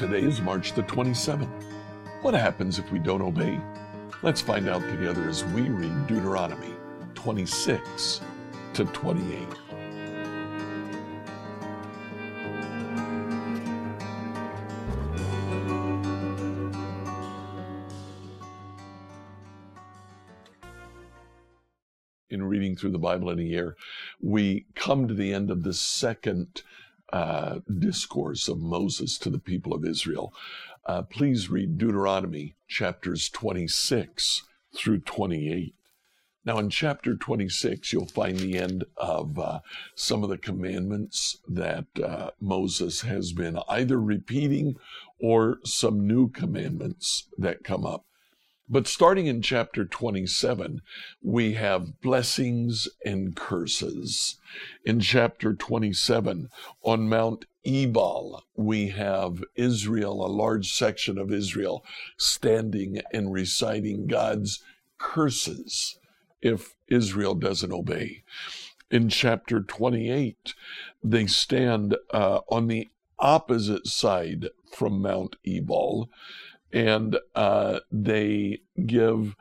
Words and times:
Today 0.00 0.22
is 0.22 0.40
March 0.40 0.72
the 0.72 0.82
27th. 0.84 1.62
What 2.22 2.32
happens 2.32 2.78
if 2.78 2.90
we 2.90 2.98
don't 2.98 3.20
obey? 3.20 3.60
Let's 4.22 4.40
find 4.40 4.66
out 4.66 4.80
together 4.88 5.28
as 5.28 5.44
we 5.44 5.68
read 5.68 6.06
Deuteronomy 6.06 6.72
26 7.14 8.22
to 8.72 8.86
28. 8.86 9.79
Through 22.80 22.92
the 22.92 22.98
Bible 22.98 23.30
in 23.30 23.38
a 23.38 23.42
year, 23.42 23.76
we 24.20 24.66
come 24.74 25.06
to 25.06 25.14
the 25.14 25.32
end 25.32 25.50
of 25.50 25.62
the 25.62 25.74
second 25.74 26.62
uh, 27.12 27.58
discourse 27.78 28.48
of 28.48 28.60
Moses 28.60 29.18
to 29.18 29.30
the 29.30 29.38
people 29.38 29.74
of 29.74 29.84
Israel. 29.84 30.32
Uh, 30.86 31.02
please 31.02 31.50
read 31.50 31.78
Deuteronomy 31.78 32.54
chapters 32.68 33.28
26 33.28 34.42
through 34.74 35.00
28. 35.00 35.74
Now, 36.44 36.58
in 36.58 36.70
chapter 36.70 37.14
26, 37.14 37.92
you'll 37.92 38.06
find 38.06 38.38
the 38.38 38.56
end 38.56 38.84
of 38.96 39.38
uh, 39.38 39.60
some 39.94 40.22
of 40.22 40.30
the 40.30 40.38
commandments 40.38 41.36
that 41.46 41.86
uh, 42.02 42.30
Moses 42.40 43.02
has 43.02 43.32
been 43.32 43.58
either 43.68 44.00
repeating 44.00 44.76
or 45.20 45.58
some 45.64 46.06
new 46.06 46.30
commandments 46.30 47.28
that 47.36 47.62
come 47.62 47.84
up. 47.84 48.06
But 48.72 48.86
starting 48.86 49.26
in 49.26 49.42
chapter 49.42 49.84
27, 49.84 50.80
we 51.20 51.54
have 51.54 52.00
blessings 52.00 52.88
and 53.04 53.34
curses. 53.34 54.36
In 54.84 55.00
chapter 55.00 55.54
27, 55.54 56.48
on 56.82 57.08
Mount 57.08 57.46
Ebal, 57.64 58.44
we 58.54 58.90
have 58.90 59.42
Israel, 59.56 60.24
a 60.24 60.28
large 60.28 60.72
section 60.72 61.18
of 61.18 61.32
Israel, 61.32 61.84
standing 62.16 63.00
and 63.12 63.32
reciting 63.32 64.06
God's 64.06 64.62
curses 64.98 65.98
if 66.40 66.76
Israel 66.86 67.34
doesn't 67.34 67.72
obey. 67.72 68.22
In 68.88 69.08
chapter 69.08 69.60
28, 69.60 70.54
they 71.02 71.26
stand 71.26 71.96
uh, 72.12 72.40
on 72.48 72.68
the 72.68 72.88
opposite 73.18 73.88
side 73.88 74.48
from 74.72 75.02
Mount 75.02 75.34
Ebal 75.44 76.08
and 76.72 77.18
uh, 77.34 77.80
they 77.90 78.60
give 78.86 79.36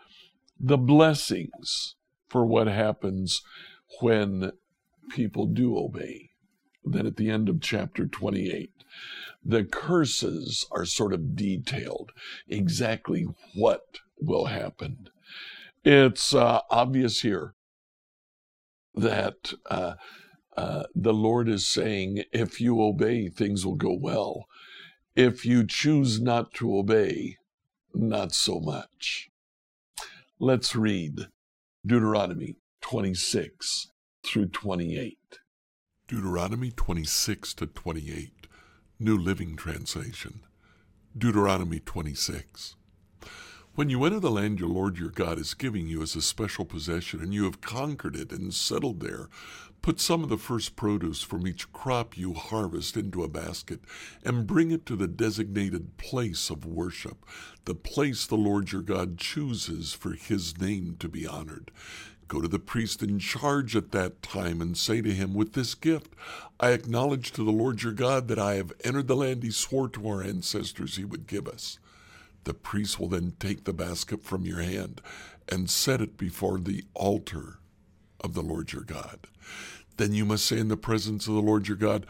the 0.59 0.77
blessings 0.77 1.95
for 2.27 2.45
what 2.45 2.67
happens 2.67 3.41
when 4.01 4.51
people 5.09 5.45
do 5.45 5.77
obey. 5.77 6.29
Then 6.83 7.05
at 7.05 7.17
the 7.17 7.29
end 7.29 7.49
of 7.49 7.61
chapter 7.61 8.07
28, 8.07 8.71
the 9.43 9.63
curses 9.63 10.65
are 10.71 10.85
sort 10.85 11.13
of 11.13 11.35
detailed, 11.35 12.11
exactly 12.47 13.25
what 13.55 13.99
will 14.19 14.45
happen. 14.45 15.09
It's 15.83 16.33
uh, 16.33 16.61
obvious 16.69 17.21
here 17.21 17.55
that 18.95 19.53
uh, 19.69 19.93
uh, 20.57 20.83
the 20.93 21.13
Lord 21.13 21.47
is 21.47 21.67
saying, 21.67 22.23
if 22.33 22.59
you 22.59 22.81
obey, 22.81 23.29
things 23.29 23.65
will 23.65 23.75
go 23.75 23.93
well. 23.93 24.45
If 25.21 25.45
you 25.45 25.67
choose 25.67 26.21
not 26.21 26.53
to 26.53 26.77
obey, 26.77 27.35
not 27.93 28.33
so 28.33 28.61
much. 28.61 29.29
Let's 30.39 30.77
read 30.77 31.27
Deuteronomy 31.85 32.55
26 32.79 33.87
through 34.23 34.47
28. 34.47 35.17
Deuteronomy 36.07 36.71
26 36.71 37.53
to 37.55 37.65
28, 37.65 38.47
New 38.97 39.17
Living 39.17 39.57
Translation. 39.57 40.39
Deuteronomy 41.17 41.81
26. 41.81 42.77
When 43.75 43.89
you 43.89 44.03
enter 44.03 44.19
the 44.19 44.31
land 44.31 44.59
your 44.59 44.67
Lord 44.67 44.97
your 44.97 45.09
God 45.09 45.39
is 45.39 45.53
giving 45.53 45.87
you 45.87 46.01
as 46.01 46.15
a 46.15 46.21
special 46.21 46.65
possession, 46.65 47.21
and 47.21 47.33
you 47.33 47.45
have 47.45 47.61
conquered 47.61 48.15
it 48.15 48.31
and 48.31 48.53
settled 48.53 48.99
there, 48.99 49.29
put 49.81 50.01
some 50.01 50.21
of 50.21 50.29
the 50.29 50.37
first 50.37 50.75
produce 50.75 51.21
from 51.21 51.47
each 51.47 51.71
crop 51.71 52.17
you 52.17 52.33
harvest 52.33 52.97
into 52.97 53.23
a 53.23 53.29
basket, 53.29 53.79
and 54.25 54.47
bring 54.47 54.71
it 54.71 54.85
to 54.87 54.95
the 54.97 55.07
designated 55.07 55.95
place 55.97 56.49
of 56.49 56.65
worship, 56.65 57.25
the 57.65 57.75
place 57.75 58.25
the 58.25 58.35
Lord 58.35 58.71
your 58.71 58.81
God 58.81 59.17
chooses 59.17 59.93
for 59.93 60.11
his 60.11 60.59
name 60.59 60.97
to 60.99 61.07
be 61.07 61.25
honored. 61.25 61.71
Go 62.27 62.41
to 62.41 62.47
the 62.47 62.59
priest 62.59 63.01
in 63.01 63.17
charge 63.17 63.75
at 63.75 63.91
that 63.91 64.21
time 64.21 64.61
and 64.61 64.77
say 64.77 65.01
to 65.01 65.13
him, 65.13 65.33
With 65.33 65.53
this 65.53 65.73
gift, 65.73 66.13
I 66.59 66.71
acknowledge 66.71 67.31
to 67.31 67.43
the 67.43 67.51
Lord 67.51 67.81
your 67.81 67.93
God 67.93 68.27
that 68.27 68.39
I 68.39 68.55
have 68.55 68.73
entered 68.83 69.07
the 69.07 69.15
land 69.15 69.43
he 69.43 69.51
swore 69.51 69.87
to 69.89 70.07
our 70.07 70.21
ancestors 70.21 70.97
he 70.97 71.05
would 71.05 71.27
give 71.27 71.47
us. 71.47 71.79
The 72.43 72.53
priest 72.53 72.99
will 72.99 73.09
then 73.09 73.33
take 73.39 73.63
the 73.63 73.73
basket 73.73 74.23
from 74.23 74.45
your 74.45 74.61
hand 74.61 75.01
and 75.47 75.69
set 75.69 76.01
it 76.01 76.17
before 76.17 76.59
the 76.59 76.83
altar 76.93 77.59
of 78.21 78.33
the 78.33 78.41
Lord 78.41 78.71
your 78.73 78.83
God. 78.83 79.27
Then 79.97 80.13
you 80.13 80.25
must 80.25 80.45
say 80.45 80.57
in 80.57 80.69
the 80.69 80.77
presence 80.77 81.27
of 81.27 81.33
the 81.33 81.41
Lord 81.41 81.67
your 81.67 81.77
God, 81.77 82.05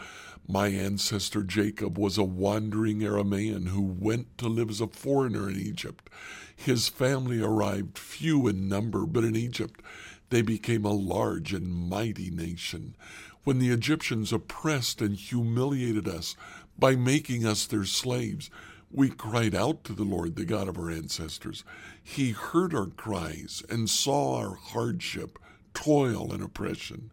My 0.48 0.68
ancestor 0.68 1.44
Jacob 1.44 1.98
was 1.98 2.18
a 2.18 2.24
wandering 2.24 3.00
Aramaean 3.00 3.70
who 3.70 3.82
went 3.82 4.38
to 4.38 4.48
live 4.48 4.70
as 4.70 4.82
a 4.82 4.88
foreigner 4.88 5.50
in 5.50 5.60
Egypt. 5.60 6.10
His 6.56 6.88
family 6.88 7.42
arrived 7.42 7.98
few 7.98 8.48
in 8.48 8.68
number, 8.68 9.06
but 9.06 9.24
in 9.24 9.36
Egypt 9.36 9.82
they 10.30 10.42
became 10.42 10.86
a 10.86 10.94
large 10.94 11.54
and 11.54 11.72
mighty 11.72 12.30
nation. 12.30 12.96
When 13.44 13.60
the 13.60 13.70
Egyptians 13.70 14.32
oppressed 14.32 15.02
and 15.02 15.16
humiliated 15.16 16.08
us 16.08 16.36
by 16.78 16.96
making 16.96 17.46
us 17.46 17.66
their 17.66 17.86
slaves, 17.86 18.50
we 18.92 19.10
cried 19.10 19.54
out 19.54 19.84
to 19.84 19.94
the 19.94 20.04
Lord, 20.04 20.36
the 20.36 20.46
God 20.46 20.68
of 20.68 20.78
our 20.78 20.90
ancestors. 20.90 21.64
He 22.02 22.32
heard 22.32 22.74
our 22.74 22.88
cries 22.88 23.64
and 23.70 23.90
saw 23.90 24.38
our 24.38 24.56
hardship, 24.56 25.38
toil, 25.74 26.32
and 26.34 26.44
oppression. 26.44 27.12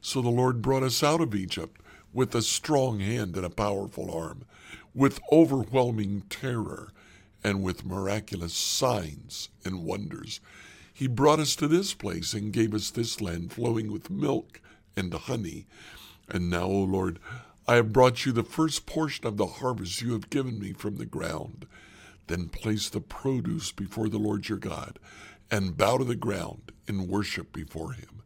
So 0.00 0.22
the 0.22 0.28
Lord 0.28 0.62
brought 0.62 0.84
us 0.84 1.02
out 1.02 1.20
of 1.20 1.34
Egypt 1.34 1.80
with 2.12 2.34
a 2.34 2.42
strong 2.42 3.00
hand 3.00 3.36
and 3.36 3.44
a 3.44 3.50
powerful 3.50 4.10
arm, 4.10 4.44
with 4.94 5.20
overwhelming 5.32 6.22
terror, 6.30 6.92
and 7.42 7.62
with 7.62 7.84
miraculous 7.84 8.54
signs 8.54 9.50
and 9.64 9.84
wonders. 9.84 10.40
He 10.92 11.06
brought 11.06 11.40
us 11.40 11.54
to 11.56 11.68
this 11.68 11.92
place 11.92 12.32
and 12.32 12.52
gave 12.52 12.72
us 12.72 12.90
this 12.90 13.20
land 13.20 13.52
flowing 13.52 13.92
with 13.92 14.10
milk 14.10 14.60
and 14.96 15.12
honey. 15.12 15.66
And 16.28 16.48
now, 16.48 16.64
O 16.64 16.84
Lord, 16.84 17.18
I 17.68 17.74
have 17.76 17.92
brought 17.92 18.24
you 18.24 18.32
the 18.32 18.44
first 18.44 18.86
portion 18.86 19.26
of 19.26 19.36
the 19.36 19.46
harvest 19.46 20.00
you 20.00 20.12
have 20.12 20.30
given 20.30 20.60
me 20.60 20.72
from 20.72 20.96
the 20.96 21.06
ground. 21.06 21.66
Then 22.28 22.48
place 22.48 22.88
the 22.88 23.00
produce 23.00 23.72
before 23.72 24.08
the 24.08 24.18
Lord 24.18 24.48
your 24.48 24.58
God, 24.58 24.98
and 25.50 25.76
bow 25.76 25.98
to 25.98 26.04
the 26.04 26.14
ground 26.14 26.72
in 26.86 27.08
worship 27.08 27.52
before 27.52 27.92
him. 27.92 28.22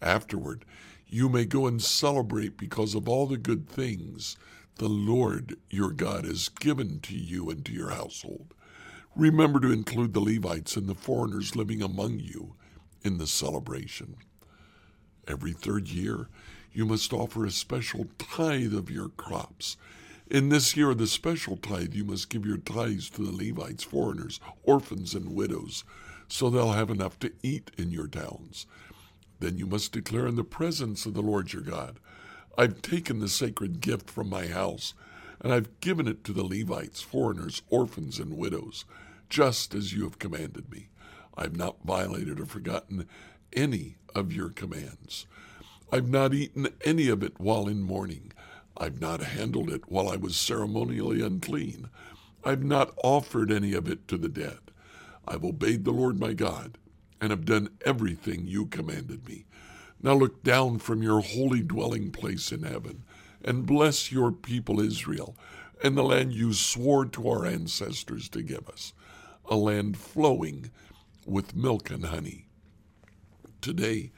Afterward, 0.00 0.64
you 1.08 1.28
may 1.28 1.44
go 1.44 1.66
and 1.66 1.82
celebrate 1.82 2.56
because 2.56 2.94
of 2.94 3.08
all 3.08 3.26
the 3.26 3.36
good 3.36 3.68
things 3.68 4.36
the 4.76 4.88
Lord 4.88 5.56
your 5.70 5.90
God 5.90 6.24
has 6.24 6.48
given 6.48 7.00
to 7.00 7.16
you 7.16 7.50
and 7.50 7.64
to 7.64 7.72
your 7.72 7.90
household. 7.90 8.54
Remember 9.14 9.60
to 9.60 9.72
include 9.72 10.12
the 10.12 10.20
Levites 10.20 10.76
and 10.76 10.88
the 10.88 10.94
foreigners 10.94 11.54
living 11.54 11.82
among 11.82 12.18
you 12.18 12.54
in 13.02 13.18
the 13.18 13.26
celebration. 13.26 14.16
Every 15.28 15.52
third 15.52 15.88
year, 15.88 16.28
you 16.74 16.84
must 16.84 17.12
offer 17.12 17.46
a 17.46 17.50
special 17.50 18.06
tithe 18.18 18.74
of 18.74 18.90
your 18.90 19.08
crops. 19.10 19.76
In 20.28 20.48
this 20.48 20.76
year 20.76 20.90
of 20.90 20.98
the 20.98 21.06
special 21.06 21.56
tithe, 21.56 21.94
you 21.94 22.04
must 22.04 22.28
give 22.28 22.44
your 22.44 22.56
tithes 22.56 23.08
to 23.10 23.22
the 23.22 23.30
Levites, 23.30 23.84
foreigners, 23.84 24.40
orphans, 24.64 25.14
and 25.14 25.34
widows, 25.34 25.84
so 26.26 26.50
they'll 26.50 26.72
have 26.72 26.90
enough 26.90 27.18
to 27.20 27.32
eat 27.42 27.70
in 27.78 27.92
your 27.92 28.08
towns. 28.08 28.66
Then 29.38 29.56
you 29.56 29.66
must 29.66 29.92
declare 29.92 30.26
in 30.26 30.36
the 30.36 30.42
presence 30.44 31.06
of 31.06 31.14
the 31.14 31.22
Lord 31.22 31.52
your 31.52 31.62
God, 31.62 32.00
I've 32.58 32.82
taken 32.82 33.20
the 33.20 33.28
sacred 33.28 33.80
gift 33.80 34.10
from 34.10 34.28
my 34.28 34.46
house, 34.46 34.94
and 35.40 35.52
I've 35.52 35.80
given 35.80 36.08
it 36.08 36.24
to 36.24 36.32
the 36.32 36.44
Levites, 36.44 37.02
foreigners, 37.02 37.62
orphans, 37.68 38.18
and 38.18 38.36
widows, 38.36 38.84
just 39.28 39.74
as 39.74 39.92
you 39.92 40.04
have 40.04 40.18
commanded 40.18 40.72
me. 40.72 40.88
I've 41.36 41.56
not 41.56 41.84
violated 41.84 42.40
or 42.40 42.46
forgotten 42.46 43.06
any 43.52 43.96
of 44.14 44.32
your 44.32 44.50
commands. 44.50 45.26
I've 45.94 46.08
not 46.08 46.34
eaten 46.34 46.66
any 46.84 47.08
of 47.08 47.22
it 47.22 47.38
while 47.38 47.68
in 47.68 47.80
mourning. 47.80 48.32
I've 48.76 49.00
not 49.00 49.20
handled 49.20 49.70
it 49.70 49.88
while 49.88 50.08
I 50.08 50.16
was 50.16 50.36
ceremonially 50.36 51.22
unclean. 51.22 51.88
I've 52.42 52.64
not 52.64 52.98
offered 53.04 53.52
any 53.52 53.74
of 53.74 53.88
it 53.88 54.08
to 54.08 54.18
the 54.18 54.28
dead. 54.28 54.58
I've 55.28 55.44
obeyed 55.44 55.84
the 55.84 55.92
Lord 55.92 56.18
my 56.18 56.32
God 56.32 56.78
and 57.20 57.30
have 57.30 57.44
done 57.44 57.68
everything 57.86 58.48
you 58.48 58.66
commanded 58.66 59.28
me. 59.28 59.44
Now 60.02 60.14
look 60.14 60.42
down 60.42 60.80
from 60.80 61.00
your 61.00 61.20
holy 61.20 61.62
dwelling 61.62 62.10
place 62.10 62.50
in 62.50 62.64
heaven 62.64 63.04
and 63.44 63.64
bless 63.64 64.10
your 64.10 64.32
people 64.32 64.80
Israel 64.80 65.36
and 65.80 65.96
the 65.96 66.02
land 66.02 66.32
you 66.32 66.54
swore 66.54 67.06
to 67.06 67.28
our 67.28 67.46
ancestors 67.46 68.28
to 68.30 68.42
give 68.42 68.68
us, 68.68 68.94
a 69.48 69.54
land 69.54 69.96
flowing 69.96 70.72
with 71.24 71.54
milk 71.54 71.88
and 71.88 72.06
honey. 72.06 72.46
Today, 73.60 74.10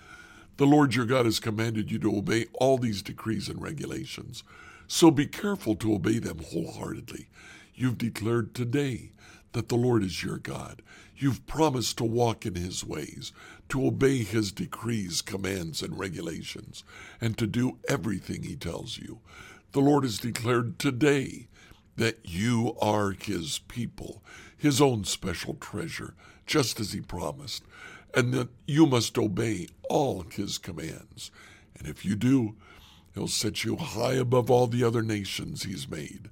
The 0.58 0.66
Lord 0.66 0.94
your 0.94 1.04
God 1.04 1.26
has 1.26 1.38
commanded 1.38 1.90
you 1.90 1.98
to 1.98 2.16
obey 2.16 2.46
all 2.54 2.78
these 2.78 3.02
decrees 3.02 3.48
and 3.48 3.60
regulations. 3.60 4.42
So 4.88 5.10
be 5.10 5.26
careful 5.26 5.74
to 5.76 5.94
obey 5.94 6.18
them 6.18 6.38
wholeheartedly. 6.38 7.28
You've 7.74 7.98
declared 7.98 8.54
today 8.54 9.10
that 9.52 9.68
the 9.68 9.76
Lord 9.76 10.02
is 10.02 10.22
your 10.22 10.38
God. 10.38 10.80
You've 11.14 11.46
promised 11.46 11.98
to 11.98 12.04
walk 12.04 12.46
in 12.46 12.54
his 12.54 12.84
ways, 12.84 13.32
to 13.68 13.86
obey 13.86 14.22
his 14.22 14.50
decrees, 14.50 15.20
commands, 15.20 15.82
and 15.82 15.98
regulations, 15.98 16.84
and 17.20 17.36
to 17.36 17.46
do 17.46 17.78
everything 17.88 18.42
he 18.42 18.56
tells 18.56 18.96
you. 18.96 19.20
The 19.72 19.80
Lord 19.80 20.04
has 20.04 20.18
declared 20.18 20.78
today 20.78 21.48
that 21.96 22.20
you 22.24 22.76
are 22.80 23.10
his 23.10 23.60
people, 23.68 24.22
his 24.56 24.80
own 24.80 25.04
special 25.04 25.54
treasure, 25.54 26.14
just 26.46 26.80
as 26.80 26.92
he 26.92 27.00
promised, 27.00 27.62
and 28.16 28.32
that 28.32 28.48
you 28.66 28.86
must 28.86 29.18
obey 29.18 29.68
all 29.90 30.24
his 30.30 30.56
commands. 30.56 31.30
And 31.78 31.86
if 31.86 32.04
you 32.04 32.16
do, 32.16 32.56
he'll 33.14 33.28
set 33.28 33.62
you 33.62 33.76
high 33.76 34.14
above 34.14 34.50
all 34.50 34.66
the 34.66 34.82
other 34.82 35.02
nations 35.02 35.62
he's 35.62 35.88
made. 35.88 36.30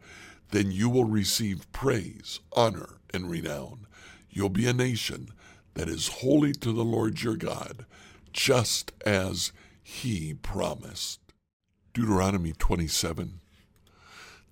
Then 0.51 0.73
you 0.73 0.89
will 0.89 1.05
receive 1.05 1.71
praise, 1.73 2.41
honor, 2.57 3.01
and 3.13 3.31
renown. 3.31 3.87
You'll 4.31 4.49
be 4.49 4.67
a 4.67 4.73
nation 4.73 5.29
that 5.75 5.89
is 5.89 6.09
holy 6.09 6.53
to 6.53 6.73
the 6.73 6.85
Lord 6.85 7.23
your 7.23 7.37
God, 7.37 7.85
just 8.33 8.93
as 9.05 9.53
he 9.83 10.33
promised. 10.35 11.21
Deuteronomy 11.93 12.53
27 12.53 13.41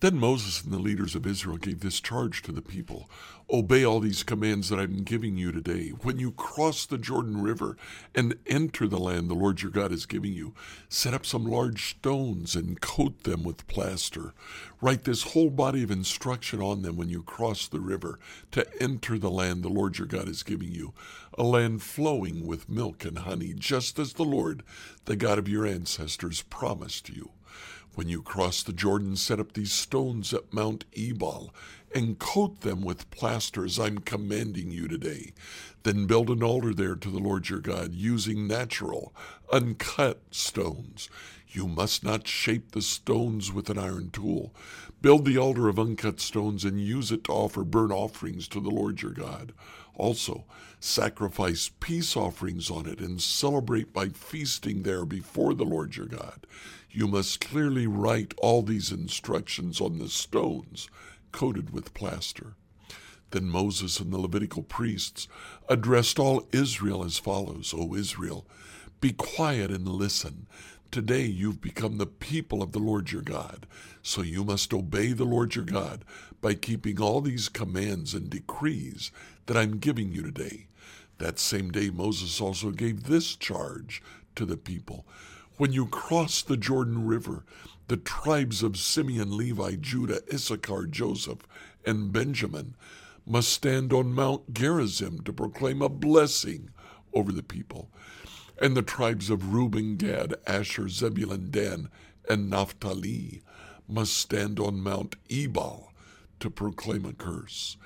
then 0.03 0.19
Moses 0.19 0.65
and 0.65 0.73
the 0.73 0.81
leaders 0.81 1.15
of 1.15 1.29
Israel 1.29 1.57
gave 1.57 1.79
this 1.79 2.01
charge 2.01 2.43
to 2.43 2.51
the 2.51 2.61
people 2.61 3.09
Obey 3.49 3.85
all 3.85 4.01
these 4.01 4.25
commands 4.25 4.69
that 4.69 4.81
I'm 4.81 5.05
giving 5.05 5.37
you 5.37 5.53
today. 5.53 5.91
When 5.91 6.19
you 6.19 6.33
cross 6.33 6.87
the 6.87 6.99
Jordan 6.99 7.41
River 7.41 7.77
and 8.15 8.35
enter 8.47 8.89
the 8.89 8.99
land 8.99 9.29
the 9.29 9.35
Lord 9.35 9.63
your 9.63 9.71
God 9.71 9.93
is 9.93 10.07
giving 10.07 10.33
you, 10.33 10.55
set 10.89 11.15
up 11.15 11.25
some 11.25 11.45
large 11.45 11.91
stones 11.91 12.57
and 12.57 12.81
coat 12.81 13.23
them 13.23 13.45
with 13.45 13.69
plaster. 13.69 14.35
Write 14.81 15.05
this 15.05 15.23
whole 15.35 15.51
body 15.51 15.85
of 15.85 15.91
instruction 15.91 16.61
on 16.61 16.83
them 16.83 16.97
when 16.97 17.11
you 17.11 17.23
cross 17.23 17.69
the 17.69 17.81
river 17.81 18.19
to 18.53 18.67
enter 18.83 19.19
the 19.19 19.31
land 19.31 19.63
the 19.63 19.69
Lord 19.69 19.99
your 19.99 20.09
God 20.09 20.29
is 20.29 20.43
giving 20.43 20.73
you, 20.73 20.95
a 21.37 21.45
land 21.45 21.83
flowing 21.83 22.45
with 22.45 22.69
milk 22.69 23.05
and 23.05 23.19
honey, 23.19 23.55
just 23.55 24.01
as 24.01 24.15
the 24.15 24.25
Lord, 24.25 24.65
the 25.05 25.15
God 25.15 25.39
of 25.39 25.49
your 25.49 25.65
ancestors, 25.65 26.43
promised 26.43 27.09
you. 27.09 27.31
When 27.95 28.09
you 28.09 28.23
cross 28.23 28.63
the 28.63 28.73
Jordan, 28.73 29.17
set 29.17 29.39
up 29.39 29.53
these 29.53 29.73
stones 29.73 30.33
at 30.33 30.53
Mount 30.53 30.87
Ebal 30.97 31.55
and 31.95 32.19
coat 32.19 32.63
them 32.63 32.81
with 32.81 33.11
plasters 33.11 33.79
I'm 33.79 33.99
commanding 33.99 34.71
you 34.71 34.89
today. 34.89 35.33
Then 35.83 36.07
build 36.07 36.31
an 36.31 36.43
altar 36.43 36.73
there 36.73 36.95
to 36.95 37.11
the 37.11 37.19
Lord 37.19 37.51
your 37.51 37.59
God 37.59 37.93
using 37.93 38.47
natural, 38.47 39.15
uncut 39.53 40.23
stones. 40.31 41.11
You 41.49 41.69
must 41.69 42.03
not 42.03 42.27
shape 42.27 42.73
the 42.73 42.81
stones 42.81 43.53
with 43.53 43.69
an 43.69 43.79
iron 43.79 44.09
tool. 44.11 44.55
Build 45.03 45.27
the 45.27 45.37
altar 45.37 45.69
of 45.69 45.79
uncut 45.79 46.19
stones 46.19 46.65
and 46.65 46.81
use 46.81 47.13
it 47.13 47.25
to 47.25 47.33
offer 47.33 47.63
burnt 47.63 47.93
offerings 47.93 48.49
to 48.49 48.61
the 48.61 48.71
Lord 48.71 49.03
your 49.03 49.13
God. 49.13 49.53
Also, 49.95 50.45
sacrifice 50.81 51.71
peace 51.79 52.17
offerings 52.17 52.71
on 52.71 52.87
it 52.87 53.01
and 53.01 53.21
celebrate 53.21 53.93
by 53.93 54.09
feasting 54.09 54.83
there 54.83 55.05
before 55.05 55.53
the 55.53 55.65
Lord 55.65 55.95
your 55.95 56.07
God. 56.07 56.47
You 56.95 57.09
must 57.09 57.41
clearly 57.41 57.87
write 57.87 58.35
all 58.37 58.61
these 58.61 58.93
instructions 58.93 59.81
on 59.81 59.99
the 59.99 60.11
stones 60.11 60.91
coated 61.33 61.71
with 61.71 61.95
plaster. 61.95 62.53
Then 63.31 63.47
Moses 63.47 63.99
and 63.99 64.13
the 64.13 64.19
Levitical 64.19 64.63
priests 64.63 65.27
addressed 65.71 66.19
all 66.19 66.47
Israel 66.53 67.03
as 67.03 67.17
follows 67.17 67.73
O 67.75 67.95
Israel, 67.95 68.47
be 69.01 69.13
quiet 69.13 69.71
and 69.71 69.89
listen. 69.89 70.47
Today 70.91 71.25
you've 71.25 71.63
become 71.63 71.97
the 71.97 72.05
people 72.05 72.63
of 72.63 72.73
the 72.73 72.79
Lord 72.79 73.11
your 73.11 73.23
God, 73.23 73.67
so 74.03 74.21
you 74.21 74.45
must 74.45 74.75
obey 74.75 75.15
the 75.15 75.25
Lord 75.25 75.55
your 75.55 75.65
God 75.65 76.05
by 76.43 76.53
keeping 76.53 77.01
all 77.01 77.23
these 77.23 77.49
commands 77.49 78.13
and 78.13 78.29
decrees 78.29 79.11
that 79.47 79.57
I'm 79.57 79.79
giving 79.79 80.13
you 80.13 80.23
today. 80.23 80.67
That 81.17 81.39
same 81.39 81.71
day, 81.71 81.89
Moses 81.89 82.39
also 82.39 82.71
gave 82.71 83.05
this 83.05 83.35
charge 83.35 84.03
to 84.37 84.45
the 84.45 84.59
people 84.59 85.07
When 85.63 85.73
you 85.73 85.87
cross 85.87 86.43
the 86.43 86.57
Jordan 86.57 87.07
River, 87.07 87.45
the 87.87 87.97
tribes 87.97 88.65
of 88.65 88.77
Simeon, 88.77 89.37
Levi, 89.37 89.77
Judah, 89.77 90.19
Issachar, 90.35 90.87
Joseph, 90.87 91.47
and 91.87 92.13
Benjamin 92.13 92.75
must 93.25 93.51
stand 93.51 93.93
on 93.93 94.13
Mount 94.13 94.53
Gerizim 94.53 95.21
to 95.23 95.33
proclaim 95.33 95.81
a 95.81 95.89
blessing 95.89 96.71
over 97.15 97.31
the 97.31 97.45
people 97.45 97.91
and 98.61 98.77
the 98.77 98.83
tribes 98.83 99.31
of 99.31 99.55
Reuben, 99.55 99.95
Gad, 99.95 100.35
Asher, 100.49 100.89
Zebulun, 100.89 101.53
Dan, 101.53 101.91
and 102.29 102.51
Naphtali 102.51 103.43
must 103.87 104.17
stand 104.17 104.59
on 104.59 104.83
Mount 104.83 105.15
Ebal 105.31 105.93
to 106.41 106.51
proclaim 106.51 107.05
a 107.05 107.13
curse. 107.13 107.77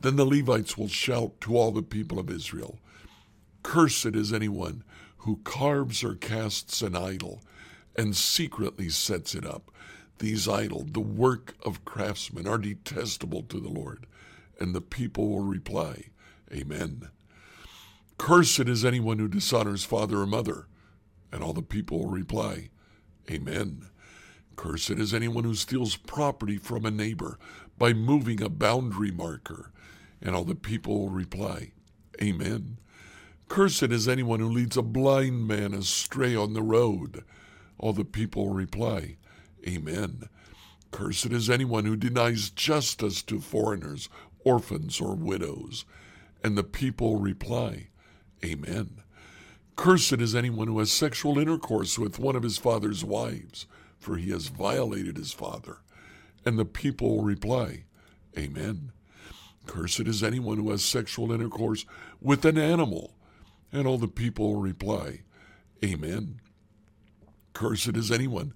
Then 0.00 0.16
the 0.16 0.26
Levites 0.26 0.76
will 0.76 0.88
shout 0.88 1.40
to 1.42 1.56
all 1.56 1.70
the 1.70 1.80
people 1.84 2.18
of 2.18 2.28
Israel 2.28 2.80
Cursed 3.62 4.16
is 4.16 4.32
anyone 4.32 4.82
who 5.20 5.36
carves 5.44 6.02
or 6.02 6.14
casts 6.14 6.80
an 6.82 6.96
idol 6.96 7.42
and 7.96 8.16
secretly 8.16 8.88
sets 8.88 9.34
it 9.34 9.44
up. 9.44 9.70
These 10.18 10.48
idols, 10.48 10.86
the 10.92 11.00
work 11.00 11.54
of 11.64 11.84
craftsmen, 11.84 12.46
are 12.46 12.58
detestable 12.58 13.42
to 13.44 13.60
the 13.60 13.68
Lord. 13.68 14.06
And 14.58 14.74
the 14.74 14.80
people 14.80 15.28
will 15.28 15.44
reply, 15.44 16.10
Amen. 16.52 17.08
Cursed 18.18 18.60
is 18.60 18.84
anyone 18.84 19.18
who 19.18 19.28
dishonors 19.28 19.84
father 19.84 20.20
or 20.20 20.26
mother. 20.26 20.66
And 21.32 21.42
all 21.42 21.52
the 21.52 21.62
people 21.62 22.00
will 22.00 22.10
reply, 22.10 22.70
Amen. 23.30 23.88
Cursed 24.56 24.90
is 24.90 25.14
anyone 25.14 25.44
who 25.44 25.54
steals 25.54 25.96
property 25.96 26.56
from 26.56 26.84
a 26.84 26.90
neighbor 26.90 27.38
by 27.78 27.92
moving 27.92 28.42
a 28.42 28.48
boundary 28.48 29.10
marker. 29.10 29.72
And 30.20 30.34
all 30.34 30.44
the 30.44 30.54
people 30.54 30.98
will 30.98 31.10
reply, 31.10 31.72
Amen. 32.22 32.78
Cursed 33.50 33.90
is 33.90 34.06
anyone 34.06 34.38
who 34.38 34.48
leads 34.48 34.76
a 34.76 34.82
blind 34.82 35.48
man 35.48 35.74
astray 35.74 36.36
on 36.36 36.52
the 36.52 36.62
road. 36.62 37.24
All 37.78 37.92
the 37.92 38.04
people 38.04 38.50
reply, 38.50 39.16
Amen. 39.66 40.28
Cursed 40.92 41.32
is 41.32 41.50
anyone 41.50 41.84
who 41.84 41.96
denies 41.96 42.50
justice 42.50 43.22
to 43.22 43.40
foreigners, 43.40 44.08
orphans, 44.44 45.00
or 45.00 45.16
widows. 45.16 45.84
And 46.44 46.56
the 46.56 46.62
people 46.62 47.16
reply, 47.16 47.88
Amen. 48.44 49.02
Cursed 49.74 50.20
is 50.20 50.36
anyone 50.36 50.68
who 50.68 50.78
has 50.78 50.92
sexual 50.92 51.36
intercourse 51.36 51.98
with 51.98 52.20
one 52.20 52.36
of 52.36 52.44
his 52.44 52.56
father's 52.56 53.04
wives, 53.04 53.66
for 53.98 54.16
he 54.16 54.30
has 54.30 54.46
violated 54.46 55.16
his 55.16 55.32
father. 55.32 55.78
And 56.46 56.56
the 56.56 56.64
people 56.64 57.24
reply, 57.24 57.82
Amen. 58.38 58.92
Cursed 59.66 60.06
is 60.06 60.22
anyone 60.22 60.58
who 60.58 60.70
has 60.70 60.84
sexual 60.84 61.32
intercourse 61.32 61.84
with 62.20 62.44
an 62.44 62.56
animal. 62.56 63.16
And 63.72 63.86
all 63.86 63.98
the 63.98 64.08
people 64.08 64.56
reply, 64.56 65.20
Amen. 65.84 66.40
Cursed 67.52 67.96
is 67.96 68.10
anyone 68.10 68.52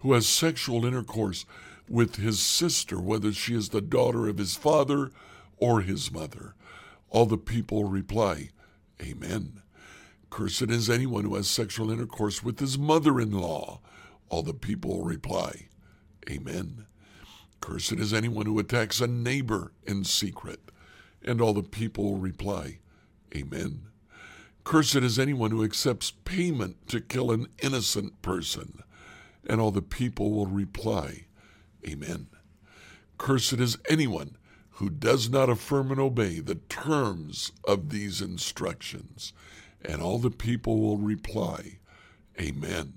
who 0.00 0.12
has 0.12 0.26
sexual 0.26 0.84
intercourse 0.84 1.46
with 1.88 2.16
his 2.16 2.40
sister, 2.40 3.00
whether 3.00 3.32
she 3.32 3.54
is 3.54 3.68
the 3.68 3.80
daughter 3.80 4.28
of 4.28 4.38
his 4.38 4.56
father 4.56 5.10
or 5.56 5.80
his 5.80 6.12
mother. 6.12 6.54
All 7.10 7.26
the 7.26 7.38
people 7.38 7.84
reply, 7.84 8.50
Amen. 9.00 9.62
Cursed 10.30 10.70
is 10.70 10.90
anyone 10.90 11.24
who 11.24 11.36
has 11.36 11.48
sexual 11.48 11.90
intercourse 11.90 12.42
with 12.42 12.58
his 12.58 12.76
mother 12.78 13.20
in 13.20 13.30
law. 13.30 13.80
All 14.28 14.42
the 14.42 14.54
people 14.54 15.02
reply, 15.04 15.68
Amen. 16.28 16.86
Cursed 17.60 17.92
is 17.92 18.12
anyone 18.12 18.46
who 18.46 18.58
attacks 18.58 19.00
a 19.00 19.06
neighbor 19.06 19.72
in 19.86 20.04
secret. 20.04 20.60
And 21.22 21.40
all 21.40 21.54
the 21.54 21.62
people 21.62 22.16
reply, 22.16 22.78
Amen. 23.34 23.82
Cursed 24.66 24.96
is 24.96 25.16
anyone 25.16 25.52
who 25.52 25.62
accepts 25.62 26.10
payment 26.24 26.88
to 26.88 27.00
kill 27.00 27.30
an 27.30 27.46
innocent 27.62 28.20
person. 28.20 28.82
And 29.48 29.60
all 29.60 29.70
the 29.70 29.80
people 29.80 30.32
will 30.32 30.48
reply, 30.48 31.26
Amen. 31.88 32.26
Cursed 33.16 33.60
is 33.60 33.78
anyone 33.88 34.36
who 34.70 34.90
does 34.90 35.30
not 35.30 35.48
affirm 35.48 35.92
and 35.92 36.00
obey 36.00 36.40
the 36.40 36.56
terms 36.56 37.52
of 37.62 37.90
these 37.90 38.20
instructions. 38.20 39.32
And 39.84 40.02
all 40.02 40.18
the 40.18 40.32
people 40.32 40.80
will 40.80 40.98
reply, 40.98 41.78
Amen. 42.40 42.94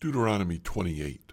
Deuteronomy 0.00 0.60
28. 0.60 1.31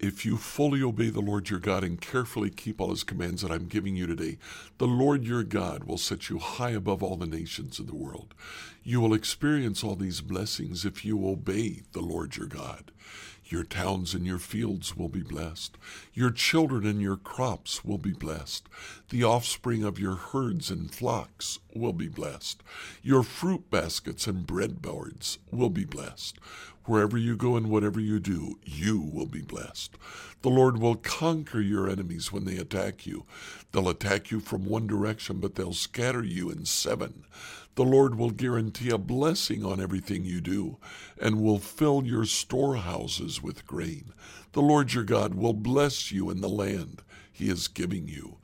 If 0.00 0.24
you 0.24 0.38
fully 0.38 0.82
obey 0.82 1.10
the 1.10 1.20
Lord 1.20 1.50
your 1.50 1.60
God 1.60 1.84
and 1.84 2.00
carefully 2.00 2.48
keep 2.48 2.80
all 2.80 2.88
his 2.88 3.04
commands 3.04 3.42
that 3.42 3.50
I'm 3.50 3.66
giving 3.66 3.96
you 3.96 4.06
today, 4.06 4.38
the 4.78 4.86
Lord 4.86 5.24
your 5.24 5.42
God 5.44 5.84
will 5.84 5.98
set 5.98 6.30
you 6.30 6.38
high 6.38 6.70
above 6.70 7.02
all 7.02 7.16
the 7.16 7.26
nations 7.26 7.78
of 7.78 7.86
the 7.86 7.94
world. 7.94 8.34
You 8.82 9.02
will 9.02 9.12
experience 9.12 9.84
all 9.84 9.96
these 9.96 10.22
blessings 10.22 10.86
if 10.86 11.04
you 11.04 11.28
obey 11.28 11.82
the 11.92 12.00
Lord 12.00 12.36
your 12.38 12.46
God. 12.46 12.92
Your 13.50 13.64
towns 13.64 14.14
and 14.14 14.24
your 14.24 14.38
fields 14.38 14.96
will 14.96 15.08
be 15.08 15.22
blessed. 15.22 15.76
Your 16.14 16.30
children 16.30 16.86
and 16.86 17.02
your 17.02 17.16
crops 17.16 17.84
will 17.84 17.98
be 17.98 18.12
blessed. 18.12 18.68
The 19.08 19.24
offspring 19.24 19.82
of 19.82 19.98
your 19.98 20.14
herds 20.14 20.70
and 20.70 20.88
flocks 20.94 21.58
will 21.74 21.92
be 21.92 22.06
blessed. 22.06 22.62
Your 23.02 23.24
fruit 23.24 23.68
baskets 23.68 24.28
and 24.28 24.46
breadboards 24.46 25.38
will 25.50 25.68
be 25.68 25.84
blessed. 25.84 26.38
Wherever 26.84 27.18
you 27.18 27.36
go 27.36 27.56
and 27.56 27.70
whatever 27.70 28.00
you 28.00 28.18
do, 28.20 28.58
you 28.64 29.00
will 29.00 29.26
be 29.26 29.42
blessed. 29.42 29.96
The 30.42 30.48
Lord 30.48 30.78
will 30.78 30.96
conquer 30.96 31.60
your 31.60 31.88
enemies 31.88 32.32
when 32.32 32.44
they 32.44 32.56
attack 32.56 33.06
you. 33.06 33.26
They'll 33.72 33.88
attack 33.88 34.30
you 34.30 34.40
from 34.40 34.64
one 34.64 34.86
direction, 34.86 35.40
but 35.40 35.54
they'll 35.54 35.74
scatter 35.74 36.24
you 36.24 36.50
in 36.50 36.64
seven. 36.64 37.24
The 37.74 37.84
Lord 37.84 38.16
will 38.16 38.30
guarantee 38.30 38.90
a 38.90 38.98
blessing 38.98 39.64
on 39.64 39.80
everything 39.80 40.24
you 40.24 40.40
do 40.40 40.78
and 41.20 41.42
will 41.42 41.58
fill 41.58 42.04
your 42.04 42.24
storehouses 42.24 43.42
with 43.42 43.66
grain. 43.66 44.12
The 44.52 44.62
Lord 44.62 44.92
your 44.94 45.04
God 45.04 45.34
will 45.34 45.54
bless 45.54 46.10
you 46.10 46.30
in 46.30 46.40
the 46.40 46.48
land 46.48 47.02
he 47.30 47.48
is 47.48 47.68
giving 47.68 48.08
you. 48.08 48.38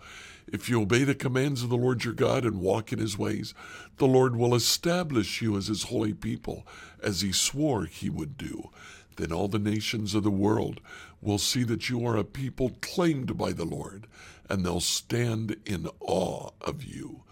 If 0.53 0.69
you 0.69 0.81
obey 0.81 1.03
the 1.03 1.15
commands 1.15 1.65
of 1.65 1.71
the 1.71 1.77
Lord 1.77 2.05
your 2.05 2.15
God 2.15 2.45
and 2.45 2.61
walk 2.61 2.93
in 2.93 3.01
his 3.01 3.19
ways, 3.19 3.53
the 3.97 4.07
Lord 4.07 4.37
will 4.37 4.55
establish 4.55 5.43
you 5.43 5.57
as 5.57 5.67
his 5.67 5.85
holy 5.85 6.15
people, 6.15 6.65
as 7.03 7.21
he 7.21 7.33
swore 7.33 7.85
he 7.87 8.09
would 8.09 8.37
do. 8.37 8.71
Then 9.17 9.33
all 9.33 9.49
the 9.49 9.59
nations 9.59 10.15
of 10.15 10.23
the 10.23 10.31
world 10.31 10.81
will 11.21 11.39
see 11.39 11.65
that 11.65 11.91
you 11.91 12.07
are 12.07 12.17
a 12.17 12.25
people 12.25 12.77
claimed 12.81 13.37
by 13.37 13.53
the 13.53 13.65
Lord, 13.65 14.07
and 14.49 14.65
they'll 14.65 14.81
stand 14.81 15.57
in 15.67 15.89
awe 16.01 16.51
of 16.61 16.85
you. 16.85 17.25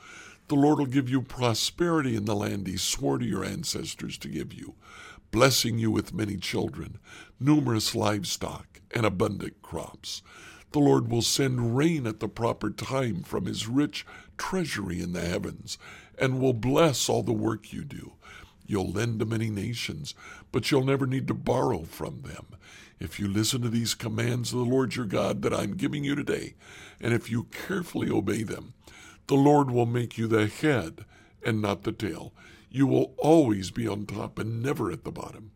The 0.48 0.56
Lord 0.56 0.78
will 0.78 0.86
give 0.86 1.08
you 1.08 1.22
prosperity 1.22 2.16
in 2.16 2.24
the 2.24 2.34
land 2.34 2.66
he 2.66 2.76
swore 2.76 3.18
to 3.18 3.24
your 3.24 3.44
ancestors 3.44 4.18
to 4.18 4.28
give 4.28 4.52
you, 4.52 4.74
blessing 5.30 5.78
you 5.78 5.90
with 5.90 6.12
many 6.12 6.36
children, 6.36 6.98
numerous 7.38 7.94
livestock, 7.94 8.80
and 8.90 9.06
abundant 9.06 9.62
crops. 9.62 10.22
The 10.74 10.80
Lord 10.80 11.08
will 11.08 11.22
send 11.22 11.76
rain 11.76 12.04
at 12.04 12.18
the 12.18 12.26
proper 12.26 12.68
time 12.68 13.22
from 13.22 13.46
his 13.46 13.68
rich 13.68 14.04
treasury 14.36 15.00
in 15.00 15.12
the 15.12 15.20
heavens, 15.20 15.78
and 16.18 16.40
will 16.40 16.52
bless 16.52 17.08
all 17.08 17.22
the 17.22 17.32
work 17.32 17.72
you 17.72 17.84
do. 17.84 18.14
You'll 18.66 18.90
lend 18.90 19.20
to 19.20 19.24
many 19.24 19.50
nations, 19.50 20.16
but 20.50 20.72
you'll 20.72 20.82
never 20.82 21.06
need 21.06 21.28
to 21.28 21.34
borrow 21.34 21.84
from 21.84 22.22
them. 22.22 22.46
If 22.98 23.20
you 23.20 23.28
listen 23.28 23.62
to 23.62 23.68
these 23.68 23.94
commands 23.94 24.52
of 24.52 24.58
the 24.58 24.64
Lord 24.64 24.96
your 24.96 25.06
God 25.06 25.42
that 25.42 25.54
I'm 25.54 25.76
giving 25.76 26.02
you 26.02 26.16
today, 26.16 26.54
and 27.00 27.14
if 27.14 27.30
you 27.30 27.44
carefully 27.52 28.10
obey 28.10 28.42
them, 28.42 28.74
the 29.28 29.36
Lord 29.36 29.70
will 29.70 29.86
make 29.86 30.18
you 30.18 30.26
the 30.26 30.48
head 30.48 31.04
and 31.44 31.62
not 31.62 31.84
the 31.84 31.92
tail. 31.92 32.32
You 32.68 32.88
will 32.88 33.14
always 33.18 33.70
be 33.70 33.86
on 33.86 34.06
top 34.06 34.40
and 34.40 34.60
never 34.60 34.90
at 34.90 35.04
the 35.04 35.12
bottom. 35.12 35.52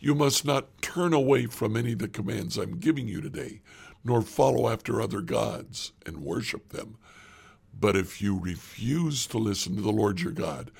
You 0.00 0.14
must 0.14 0.44
not 0.44 0.80
turn 0.80 1.12
away 1.12 1.46
from 1.46 1.76
any 1.76 1.92
of 1.92 1.98
the 1.98 2.08
commands 2.08 2.56
I'm 2.56 2.78
giving 2.78 3.08
you 3.08 3.20
today, 3.20 3.62
nor 4.04 4.22
follow 4.22 4.68
after 4.68 5.00
other 5.00 5.20
gods 5.20 5.92
and 6.06 6.18
worship 6.18 6.70
them. 6.70 6.96
But 7.78 7.96
if 7.96 8.20
you 8.20 8.38
refuse 8.38 9.26
to 9.28 9.38
listen 9.38 9.76
to 9.76 9.82
the 9.82 9.92
Lord 9.92 10.20
your 10.20 10.32
God 10.32 10.70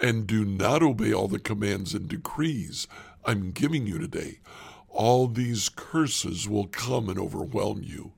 and 0.00 0.26
do 0.26 0.44
not 0.44 0.82
obey 0.82 1.12
all 1.12 1.28
the 1.28 1.38
commands 1.38 1.94
and 1.94 2.08
decrees 2.08 2.86
I'm 3.24 3.52
giving 3.52 3.86
you 3.86 3.98
today, 3.98 4.40
all 4.88 5.26
these 5.26 5.68
curses 5.68 6.48
will 6.48 6.66
come 6.66 7.08
and 7.08 7.18
overwhelm 7.18 7.82
you. 7.82 8.12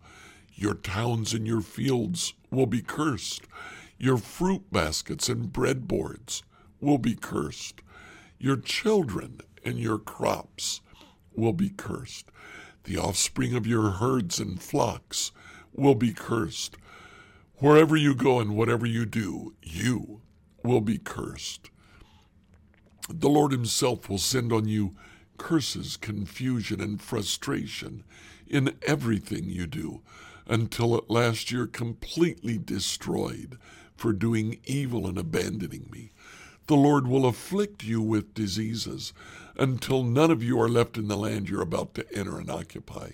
Your 0.55 0.75
towns 0.75 1.33
and 1.33 1.47
your 1.47 1.61
fields 1.61 2.35
will 2.51 2.67
be 2.67 2.83
cursed. 2.83 3.43
Your 3.99 4.17
fruit 4.17 4.73
baskets 4.73 5.29
and 5.29 5.53
breadboards 5.53 6.43
will 6.81 6.99
be 6.99 7.15
cursed. 7.15 7.81
Your 8.39 8.57
children 8.57 9.41
and 9.65 9.79
your 9.79 9.99
crops 9.99 10.81
will 11.35 11.53
be 11.53 11.71
cursed. 11.71 12.27
The 12.87 12.99
offspring 12.99 13.53
of 13.57 13.67
your 13.67 13.91
herds 13.91 14.39
and 14.39 14.63
flocks 14.63 15.33
will 15.73 15.97
be 15.97 16.13
cursed. 16.13 16.77
Wherever 17.57 17.97
you 17.97 18.15
go 18.15 18.39
and 18.39 18.55
whatever 18.55 18.87
you 18.87 19.05
do, 19.05 19.55
you 19.61 20.21
will 20.63 20.81
be 20.81 20.97
cursed. 20.97 21.69
The 23.09 23.29
Lord 23.29 23.51
Himself 23.51 24.09
will 24.09 24.19
send 24.19 24.53
on 24.53 24.69
you 24.69 24.95
curses, 25.37 25.97
confusion, 25.97 26.81
and 26.81 27.03
frustration 27.03 28.05
in 28.47 28.79
everything 28.87 29.51
you 29.51 29.67
do 29.67 30.03
until 30.47 30.97
at 30.97 31.11
last 31.11 31.51
you're 31.51 31.67
completely 31.67 32.57
destroyed 32.57 33.59
for 33.97 34.13
doing 34.13 34.61
evil 34.65 35.09
and 35.09 35.19
abandoning 35.19 35.89
me. 35.91 36.13
The 36.69 36.77
Lord 36.77 37.09
will 37.09 37.27
afflict 37.27 37.83
you 37.83 38.01
with 38.01 38.35
diseases 38.35 39.13
until 39.59 40.03
none 40.03 40.31
of 40.31 40.43
you 40.43 40.61
are 40.61 40.69
left 40.69 40.97
in 40.97 41.09
the 41.09 41.17
land 41.17 41.49
you're 41.49 41.63
about 41.63 41.95
to 41.95 42.07
enter 42.15 42.39
and 42.39 42.51
occupy. 42.51 43.13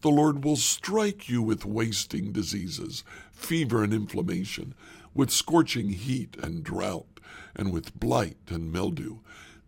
The 0.00 0.10
Lord 0.10 0.44
will 0.44 0.56
strike 0.56 1.28
you 1.28 1.42
with 1.42 1.64
wasting 1.64 2.32
diseases, 2.32 3.04
fever 3.32 3.82
and 3.82 3.92
inflammation, 3.94 4.74
with 5.14 5.30
scorching 5.30 5.90
heat 5.90 6.36
and 6.42 6.62
drought, 6.62 7.20
and 7.56 7.72
with 7.72 7.98
blight 7.98 8.36
and 8.48 8.70
mildew. 8.72 9.18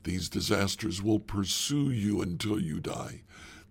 These 0.04 0.28
disasters 0.28 1.02
will 1.02 1.20
pursue 1.20 1.90
you 1.90 2.20
until 2.20 2.60
you 2.60 2.80
die. 2.80 3.22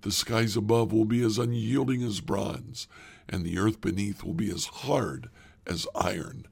The 0.01 0.11
skies 0.11 0.57
above 0.57 0.91
will 0.91 1.05
be 1.05 1.21
as 1.23 1.37
unyielding 1.37 2.03
as 2.03 2.19
bronze, 2.19 2.87
and 3.29 3.43
the 3.43 3.57
earth 3.57 3.81
beneath 3.81 4.23
will 4.23 4.33
be 4.33 4.51
as 4.51 4.65
hard 4.65 5.29
as 5.65 5.87
iron. 5.95 6.45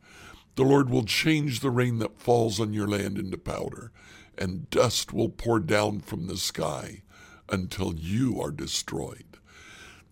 The 0.55 0.63
Lord 0.63 0.89
will 0.89 1.05
change 1.05 1.59
the 1.59 1.71
rain 1.71 1.97
that 1.99 2.19
falls 2.19 2.59
on 2.59 2.73
your 2.73 2.87
land 2.87 3.17
into 3.17 3.37
powder, 3.37 3.91
and 4.37 4.69
dust 4.69 5.13
will 5.13 5.29
pour 5.29 5.59
down 5.59 5.99
from 5.99 6.27
the 6.27 6.37
sky 6.37 7.03
until 7.49 7.93
you 7.93 8.41
are 8.41 8.51
destroyed. 8.51 9.37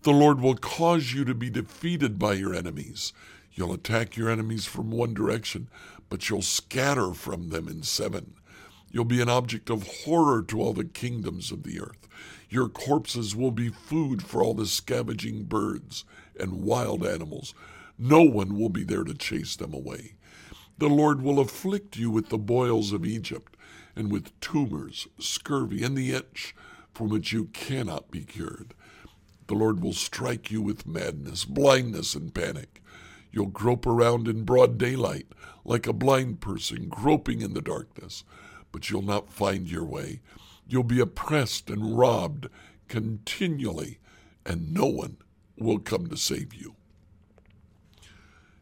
The 0.02 0.12
Lord 0.12 0.40
will 0.40 0.56
cause 0.56 1.12
you 1.12 1.24
to 1.24 1.34
be 1.34 1.50
defeated 1.50 2.18
by 2.18 2.34
your 2.34 2.54
enemies. 2.54 3.12
You'll 3.52 3.72
attack 3.72 4.16
your 4.16 4.28
enemies 4.28 4.66
from 4.66 4.90
one 4.90 5.14
direction, 5.14 5.68
but 6.08 6.28
you'll 6.28 6.42
scatter 6.42 7.12
from 7.14 7.50
them 7.50 7.68
in 7.68 7.82
seven. 7.82 8.34
You'll 8.90 9.04
be 9.04 9.22
an 9.22 9.28
object 9.28 9.70
of 9.70 10.04
horror 10.04 10.42
to 10.42 10.60
all 10.60 10.72
the 10.72 10.84
kingdoms 10.84 11.50
of 11.52 11.62
the 11.62 11.80
earth. 11.80 12.08
Your 12.50 12.68
corpses 12.68 13.34
will 13.34 13.50
be 13.50 13.70
food 13.70 14.22
for 14.22 14.42
all 14.42 14.54
the 14.54 14.66
scavenging 14.66 15.44
birds 15.44 16.04
and 16.38 16.62
wild 16.62 17.06
animals. 17.06 17.54
No 17.98 18.22
one 18.22 18.58
will 18.58 18.68
be 18.68 18.84
there 18.84 19.04
to 19.04 19.14
chase 19.14 19.56
them 19.56 19.72
away. 19.72 20.14
The 20.78 20.88
Lord 20.88 21.22
will 21.22 21.38
afflict 21.38 21.96
you 21.96 22.10
with 22.10 22.28
the 22.28 22.38
boils 22.38 22.92
of 22.92 23.06
Egypt, 23.06 23.51
and 23.94 24.10
with 24.10 24.38
tumors, 24.40 25.06
scurvy, 25.18 25.82
and 25.82 25.96
the 25.96 26.12
itch 26.12 26.54
from 26.92 27.08
which 27.08 27.32
you 27.32 27.46
cannot 27.46 28.10
be 28.10 28.24
cured. 28.24 28.74
The 29.46 29.54
Lord 29.54 29.82
will 29.82 29.92
strike 29.92 30.50
you 30.50 30.62
with 30.62 30.86
madness, 30.86 31.44
blindness, 31.44 32.14
and 32.14 32.34
panic. 32.34 32.82
You'll 33.30 33.46
grope 33.46 33.86
around 33.86 34.28
in 34.28 34.44
broad 34.44 34.78
daylight 34.78 35.26
like 35.64 35.86
a 35.86 35.92
blind 35.92 36.40
person 36.40 36.88
groping 36.88 37.40
in 37.40 37.54
the 37.54 37.62
darkness, 37.62 38.24
but 38.70 38.90
you'll 38.90 39.02
not 39.02 39.32
find 39.32 39.70
your 39.70 39.84
way. 39.84 40.20
You'll 40.66 40.82
be 40.82 41.00
oppressed 41.00 41.70
and 41.70 41.98
robbed 41.98 42.48
continually, 42.88 43.98
and 44.44 44.72
no 44.72 44.86
one 44.86 45.16
will 45.56 45.78
come 45.78 46.08
to 46.08 46.16
save 46.16 46.54
you. 46.54 46.74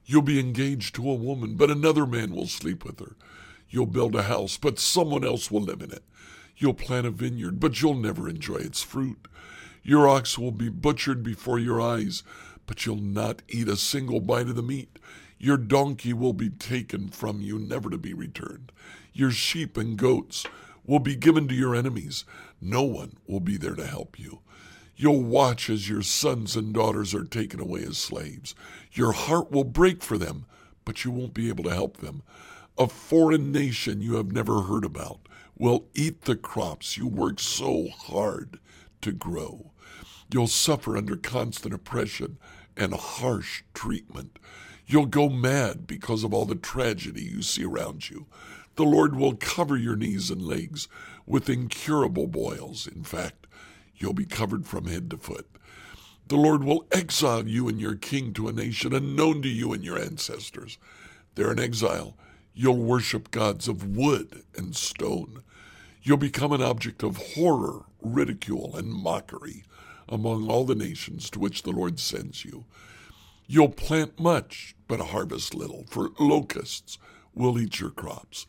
You'll 0.05 0.23
be 0.23 0.41
engaged 0.41 0.95
to 0.97 1.09
a 1.09 1.15
woman, 1.15 1.55
but 1.55 1.71
another 1.71 2.07
man 2.07 2.35
will 2.35 2.49
sleep 2.49 2.85
with 2.85 2.99
her. 3.01 3.17
You'll 3.71 3.87
build 3.87 4.15
a 4.15 4.25
house, 4.25 4.59
but 4.59 4.79
someone 4.79 5.25
else 5.25 5.51
will 5.51 5.63
live 5.63 5.81
in 5.81 5.93
it. 5.93 6.03
You'll 6.57 6.75
plant 6.75 7.07
a 7.07 7.11
vineyard, 7.11 7.61
but 7.61 7.81
you'll 7.81 7.95
never 7.95 8.29
enjoy 8.29 8.57
its 8.57 8.83
fruit. 8.83 9.27
Your 9.83 10.09
ox 10.09 10.37
will 10.37 10.51
be 10.51 10.69
butchered 10.69 11.23
before 11.23 11.59
your 11.59 11.81
eyes, 11.81 12.23
but 12.67 12.85
you'll 12.85 12.97
not 12.97 13.43
eat 13.49 13.69
a 13.69 13.77
single 13.77 14.21
bite 14.21 14.49
of 14.49 14.57
the 14.57 14.63
meat. 14.63 14.99
Your 15.39 15.57
donkey 15.57 16.13
will 16.13 16.35
be 16.35 16.51
taken 16.51 17.09
from 17.09 17.41
you, 17.41 17.59
never 17.59 17.89
to 17.89 17.97
be 17.97 18.13
returned. 18.13 18.73
Your 19.15 19.31
sheep 19.31 19.79
and 19.79 19.97
goats 19.97 20.45
will 20.85 20.99
be 20.99 21.17
given 21.17 21.49
to 21.49 21.55
your 21.55 21.75
enemies. 21.75 22.25
No 22.61 22.83
one 22.83 23.17
will 23.27 23.41
be 23.41 23.57
there 23.57 23.75
to 23.75 23.87
help 23.87 24.19
you. 24.19 24.41
You'll 24.97 25.23
watch 25.23 25.71
as 25.71 25.89
your 25.89 26.03
sons 26.03 26.57
and 26.57 26.75
daughters 26.75 27.15
are 27.15 27.25
taken 27.25 27.59
away 27.59 27.85
as 27.85 27.97
slaves. 27.97 28.55
Your 28.93 29.13
heart 29.13 29.51
will 29.51 29.65
break 29.65 30.03
for 30.03 30.19
them, 30.19 30.45
but 30.85 31.05
you 31.05 31.11
won't 31.11 31.33
be 31.33 31.49
able 31.49 31.65
to 31.65 31.75
help 31.75 31.99
them. 31.99 32.23
A 32.81 32.89
foreign 32.89 33.53
nation 33.53 34.03
you 34.03 34.17
have 34.17 34.33
never 34.33 34.63
heard 34.63 34.85
about 34.85 35.21
will 35.57 35.87
eat 35.95 36.23
the 36.23 36.37
crops 36.37 36.97
you 36.97 37.07
worked 37.07 37.41
so 37.41 37.89
hard 37.91 38.59
to 39.03 39.13
grow. 39.13 39.73
You'll 40.33 40.49
suffer 40.49 40.97
under 40.97 41.17
constant 41.17 41.75
oppression 41.75 42.39
and 42.77 42.95
harsh 42.95 43.63
treatment. 43.75 44.39
You'll 44.87 45.07
go 45.07 45.29
mad 45.29 45.87
because 45.87 46.25
of 46.25 46.35
all 46.35 46.47
the 46.47 46.57
tragedy 46.57 47.23
you 47.23 47.43
see 47.43 47.65
around 47.65 48.11
you. 48.11 48.27
The 48.77 48.85
Lord 48.85 49.15
will 49.15 49.37
cover 49.37 49.77
your 49.77 49.97
knees 49.97 50.31
and 50.31 50.43
legs 50.43 50.89
with 51.27 51.51
incurable 51.51 52.27
boils. 52.27 52.89
In 52.89 53.05
fact, 53.05 53.47
You'll 54.01 54.15
be 54.15 54.25
covered 54.25 54.67
from 54.67 54.87
head 54.87 55.11
to 55.11 55.19
foot. 55.19 55.47
The 56.29 56.37
Lord 56.37 56.65
will 56.65 56.87
exile 56.91 57.47
you 57.47 57.69
and 57.69 57.81
your 57.81 57.97
king 57.97 58.33
to 58.35 58.49
a 58.49 58.53
nation 58.53 58.95
unknown 58.95 59.43
to 59.43 59.49
you 59.49 59.73
and 59.75 59.85
your 59.85 59.99
ancestors. 59.99 60.79
There 61.35 61.53
in 61.53 61.61
exile, 61.61 62.17
you'll 62.61 62.77
worship 62.77 63.31
gods 63.31 63.69
of 63.69 63.97
wood 63.97 64.43
and 64.55 64.77
stone. 64.77 65.43
You'll 66.03 66.19
become 66.19 66.53
an 66.53 66.61
object 66.61 67.03
of 67.03 67.33
horror, 67.33 67.87
ridicule, 68.03 68.77
and 68.77 68.93
mockery 68.93 69.65
among 70.11 70.47
all 70.47 70.65
the 70.65 70.75
nations 70.75 71.31
to 71.31 71.39
which 71.39 71.63
the 71.63 71.71
Lord 71.71 71.99
sends 71.99 72.45
you. 72.45 72.67
You'll 73.47 73.71
plant 73.71 74.21
much, 74.21 74.77
but 74.89 75.01
harvest 75.01 75.55
little, 75.55 75.87
for 75.89 76.11
locusts 76.19 76.99
will 77.35 77.59
eat 77.59 77.81
your 77.81 77.89
crops. 77.89 78.47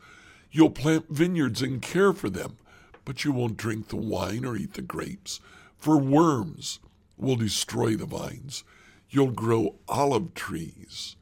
You'll 0.52 0.72
plant 0.72 1.06
vineyards 1.10 1.62
and 1.62 1.82
care 1.82 2.12
for 2.12 2.30
them, 2.30 2.58
but 3.06 3.24
you 3.24 3.32
won't 3.32 3.56
drink 3.56 3.88
the 3.88 3.96
wine 3.96 4.44
or 4.44 4.58
eat 4.58 4.74
the 4.74 4.82
grapes, 4.82 5.40
for 5.78 5.98
worms 5.98 6.80
will 7.18 7.38
destroy 7.38 7.96
the 7.96 8.06
vines. 8.06 8.66
You'll 9.10 9.32
grow 9.32 9.76
olive 9.88 10.34
trees 10.34 11.16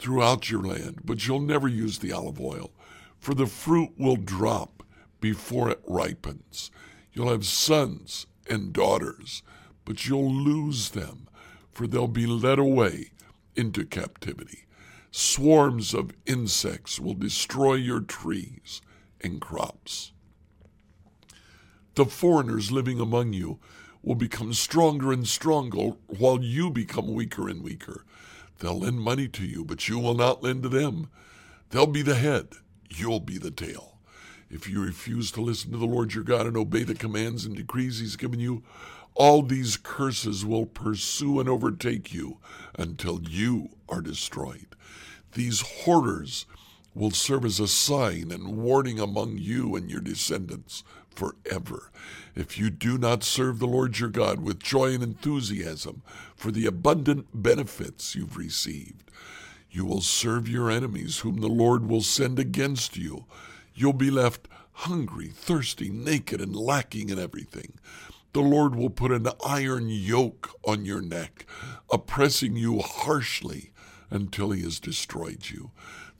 throughout 0.00 0.50
your 0.50 0.62
land, 0.62 1.00
but 1.04 1.26
you'll 1.26 1.40
never 1.40 1.68
use 1.68 1.98
the 1.98 2.12
olive 2.12 2.40
oil, 2.40 2.70
for 3.18 3.34
the 3.34 3.46
fruit 3.46 3.90
will 3.98 4.16
drop 4.16 4.82
before 5.20 5.70
it 5.70 5.82
ripens. 5.86 6.70
You'll 7.12 7.30
have 7.30 7.44
sons 7.44 8.26
and 8.48 8.72
daughters, 8.72 9.42
but 9.84 10.06
you'll 10.06 10.32
lose 10.32 10.90
them, 10.90 11.28
for 11.70 11.86
they'll 11.86 12.08
be 12.08 12.26
led 12.26 12.58
away 12.58 13.12
into 13.54 13.84
captivity. 13.84 14.64
Swarms 15.10 15.92
of 15.92 16.12
insects 16.24 16.98
will 16.98 17.14
destroy 17.14 17.74
your 17.74 18.00
trees 18.00 18.80
and 19.20 19.40
crops. 19.40 20.12
The 21.94 22.06
foreigners 22.06 22.72
living 22.72 23.00
among 23.00 23.32
you 23.32 23.58
will 24.02 24.14
become 24.14 24.54
stronger 24.54 25.12
and 25.12 25.26
stronger 25.26 25.90
while 26.06 26.42
you 26.42 26.70
become 26.70 27.12
weaker 27.12 27.48
and 27.48 27.62
weaker. 27.62 28.04
They'll 28.60 28.78
lend 28.78 29.00
money 29.00 29.26
to 29.28 29.44
you, 29.44 29.64
but 29.64 29.88
you 29.88 29.98
will 29.98 30.14
not 30.14 30.42
lend 30.42 30.62
to 30.62 30.68
them. 30.68 31.10
They'll 31.70 31.86
be 31.86 32.02
the 32.02 32.14
head, 32.14 32.48
you'll 32.88 33.20
be 33.20 33.38
the 33.38 33.50
tail. 33.50 33.98
If 34.50 34.68
you 34.68 34.82
refuse 34.82 35.30
to 35.32 35.40
listen 35.40 35.70
to 35.72 35.78
the 35.78 35.86
Lord 35.86 36.14
your 36.14 36.24
God 36.24 36.46
and 36.46 36.56
obey 36.56 36.82
the 36.82 36.94
commands 36.94 37.44
and 37.44 37.56
decrees 37.56 38.00
he's 38.00 38.16
given 38.16 38.40
you, 38.40 38.62
all 39.14 39.42
these 39.42 39.76
curses 39.76 40.44
will 40.44 40.66
pursue 40.66 41.40
and 41.40 41.48
overtake 41.48 42.12
you 42.12 42.38
until 42.78 43.20
you 43.22 43.70
are 43.88 44.00
destroyed. 44.00 44.76
These 45.32 45.60
horrors 45.84 46.46
will 46.94 47.12
serve 47.12 47.44
as 47.44 47.60
a 47.60 47.68
sign 47.68 48.30
and 48.32 48.56
warning 48.56 48.98
among 48.98 49.38
you 49.38 49.76
and 49.76 49.90
your 49.90 50.00
descendants 50.00 50.82
forever. 51.14 51.90
If 52.34 52.58
you 52.58 52.70
do 52.70 52.98
not 52.98 53.24
serve 53.24 53.58
the 53.58 53.66
Lord 53.66 53.98
your 53.98 54.08
God 54.08 54.40
with 54.40 54.62
joy 54.62 54.94
and 54.94 55.02
enthusiasm 55.02 56.02
for 56.34 56.50
the 56.50 56.66
abundant 56.66 57.26
benefits 57.34 58.14
you've 58.14 58.36
received, 58.36 59.10
you 59.70 59.84
will 59.84 60.00
serve 60.00 60.48
your 60.48 60.70
enemies, 60.70 61.18
whom 61.18 61.40
the 61.40 61.48
Lord 61.48 61.88
will 61.88 62.02
send 62.02 62.38
against 62.38 62.96
you. 62.96 63.26
You'll 63.74 63.92
be 63.92 64.10
left 64.10 64.48
hungry, 64.72 65.28
thirsty, 65.28 65.90
naked, 65.90 66.40
and 66.40 66.56
lacking 66.56 67.10
in 67.10 67.18
everything. 67.18 67.74
The 68.32 68.40
Lord 68.40 68.74
will 68.74 68.90
put 68.90 69.12
an 69.12 69.26
iron 69.44 69.88
yoke 69.88 70.50
on 70.64 70.84
your 70.84 71.02
neck, 71.02 71.46
oppressing 71.90 72.56
you 72.56 72.78
harshly 72.78 73.72
until 74.10 74.50
he 74.50 74.62
has 74.62 74.80
destroyed 74.80 75.50
you. 75.50 75.70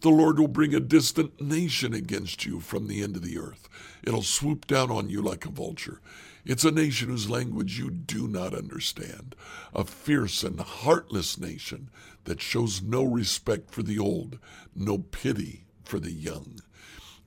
The 0.01 0.09
Lord 0.09 0.39
will 0.39 0.49
bring 0.49 0.75
a 0.75 0.81
distant 0.81 1.43
nation 1.43 1.93
against 1.93 2.47
you 2.47 2.61
from 2.61 2.87
the 2.87 3.03
end 3.03 3.17
of 3.17 3.23
the 3.23 3.39
earth. 3.39 3.69
It'll 4.03 4.23
swoop 4.23 4.67
down 4.67 4.91
on 4.91 5.11
you 5.11 5.21
like 5.21 5.45
a 5.45 5.51
vulture. 5.51 6.01
It's 6.47 6.65
a 6.65 6.71
nation 6.71 7.11
whose 7.11 7.29
language 7.29 7.79
you 7.79 7.91
do 7.91 8.27
not 8.27 8.55
understand, 8.55 9.35
a 9.75 9.85
fierce 9.85 10.43
and 10.43 10.59
heartless 10.59 11.39
nation 11.39 11.91
that 12.25 12.41
shows 12.41 12.81
no 12.81 13.05
respect 13.05 13.71
for 13.71 13.83
the 13.83 13.99
old, 13.99 14.39
no 14.75 14.97
pity 14.97 15.65
for 15.85 15.99
the 15.99 16.13
young. 16.13 16.61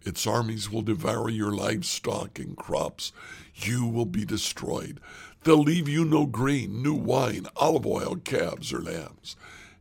Its 0.01 0.25
armies 0.25 0.71
will 0.71 0.81
devour 0.81 1.29
your 1.29 1.51
livestock 1.51 2.39
and 2.39 2.57
crops. 2.57 3.11
You 3.53 3.85
will 3.85 4.05
be 4.07 4.25
destroyed. 4.25 4.99
They'll 5.43 5.57
leave 5.61 5.87
you 5.87 6.05
no 6.05 6.25
grain, 6.25 6.81
new 6.81 6.95
wine, 6.95 7.45
olive 7.55 7.85
oil, 7.85 8.15
calves, 8.15 8.73
or 8.73 8.81
lambs. 8.81 9.35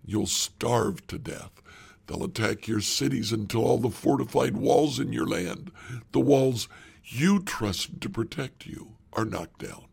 You'll 0.05 0.27
starve 0.27 1.07
to 1.07 1.19
death. 1.19 1.63
They'll 2.13 2.25
attack 2.25 2.69
your 2.69 2.83
cities 2.83 3.33
until 3.33 3.65
all 3.65 3.79
the 3.79 3.89
fortified 3.89 4.55
walls 4.55 5.01
in 5.01 5.15
your 5.15 5.27
land, 5.27 5.73
the 6.13 6.21
walls 6.21 6.69
you 7.03 7.41
trusted 7.41 8.03
to 8.03 8.11
protect 8.11 8.67
you, 8.67 8.97
are 9.15 9.25
knocked 9.25 9.61
down. 9.61 9.87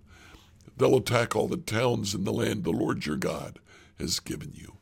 They'll 0.75 0.97
attack 0.97 1.33
all 1.33 1.47
the 1.47 1.55
towns 1.55 2.13
in 2.13 2.25
the 2.25 2.33
land 2.33 2.65
the 2.65 2.71
Lord 2.71 3.05
your 3.05 3.15
God 3.15 3.59
has 3.97 4.19
given 4.19 4.51
you. 4.53 4.79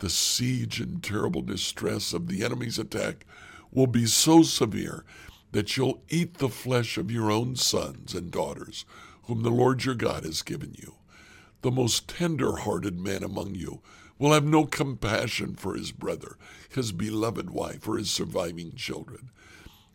The 0.00 0.10
siege 0.10 0.78
and 0.78 1.02
terrible 1.02 1.40
distress 1.40 2.12
of 2.12 2.26
the 2.26 2.44
enemy's 2.44 2.78
attack 2.78 3.24
will 3.72 3.86
be 3.86 4.04
so 4.04 4.42
severe 4.42 5.06
that 5.52 5.78
you'll 5.78 6.02
eat 6.10 6.34
the 6.34 6.50
flesh 6.50 6.98
of 6.98 7.10
your 7.10 7.30
own 7.30 7.56
sons 7.56 8.12
and 8.12 8.30
daughters, 8.30 8.84
whom 9.22 9.42
the 9.42 9.50
Lord 9.50 9.86
your 9.86 9.94
God 9.94 10.24
has 10.24 10.42
given 10.42 10.74
you. 10.74 10.96
The 11.62 11.70
most 11.70 12.08
tender 12.08 12.56
hearted 12.56 13.00
man 13.00 13.22
among 13.22 13.54
you 13.54 13.80
will 14.18 14.32
have 14.32 14.44
no 14.44 14.64
compassion 14.64 15.54
for 15.54 15.74
his 15.74 15.92
brother, 15.92 16.36
his 16.74 16.92
beloved 16.92 17.50
wife, 17.50 17.86
or 17.88 17.96
his 17.96 18.10
surviving 18.10 18.74
children. 18.74 19.30